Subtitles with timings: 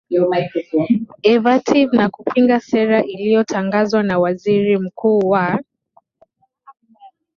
[1.33, 5.59] ervative na kupinga sera iliyotangazwa na waziri mkuu wa